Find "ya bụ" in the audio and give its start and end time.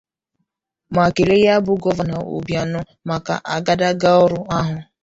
1.47-1.73